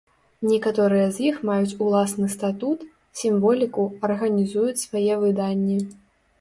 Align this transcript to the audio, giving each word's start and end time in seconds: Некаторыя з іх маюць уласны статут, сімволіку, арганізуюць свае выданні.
Некаторыя 0.51 1.09
з 1.17 1.27
іх 1.31 1.35
маюць 1.49 1.77
уласны 1.89 2.31
статут, 2.37 2.79
сімволіку, 3.21 3.87
арганізуюць 4.13 4.77
свае 4.89 5.13
выданні. 5.29 5.79